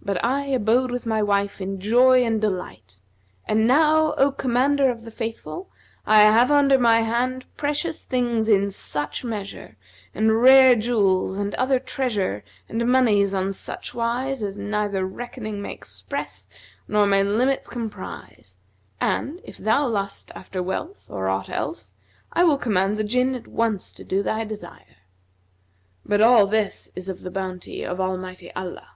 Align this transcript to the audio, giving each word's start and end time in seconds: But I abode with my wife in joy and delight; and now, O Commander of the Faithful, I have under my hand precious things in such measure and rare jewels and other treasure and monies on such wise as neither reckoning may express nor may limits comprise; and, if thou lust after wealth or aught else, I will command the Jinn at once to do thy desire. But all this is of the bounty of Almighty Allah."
But 0.00 0.24
I 0.24 0.44
abode 0.46 0.90
with 0.90 1.04
my 1.04 1.22
wife 1.22 1.60
in 1.60 1.78
joy 1.80 2.24
and 2.24 2.40
delight; 2.40 3.02
and 3.44 3.66
now, 3.66 4.14
O 4.14 4.32
Commander 4.32 4.88
of 4.90 5.02
the 5.02 5.10
Faithful, 5.10 5.68
I 6.06 6.20
have 6.22 6.50
under 6.50 6.78
my 6.78 7.02
hand 7.02 7.44
precious 7.58 8.04
things 8.06 8.48
in 8.48 8.70
such 8.70 9.22
measure 9.22 9.76
and 10.14 10.40
rare 10.40 10.74
jewels 10.76 11.36
and 11.36 11.54
other 11.56 11.78
treasure 11.78 12.42
and 12.70 12.90
monies 12.90 13.34
on 13.34 13.52
such 13.52 13.92
wise 13.92 14.42
as 14.42 14.56
neither 14.56 15.04
reckoning 15.04 15.60
may 15.60 15.74
express 15.74 16.48
nor 16.86 17.06
may 17.06 17.22
limits 17.22 17.68
comprise; 17.68 18.56
and, 19.02 19.42
if 19.44 19.58
thou 19.58 19.86
lust 19.86 20.30
after 20.34 20.62
wealth 20.62 21.10
or 21.10 21.28
aught 21.28 21.50
else, 21.50 21.92
I 22.32 22.44
will 22.44 22.56
command 22.56 22.96
the 22.96 23.04
Jinn 23.04 23.34
at 23.34 23.46
once 23.46 23.92
to 23.92 24.04
do 24.04 24.22
thy 24.22 24.44
desire. 24.44 25.02
But 26.06 26.22
all 26.22 26.46
this 26.46 26.90
is 26.96 27.10
of 27.10 27.20
the 27.20 27.30
bounty 27.30 27.84
of 27.84 28.00
Almighty 28.00 28.50
Allah." 28.54 28.92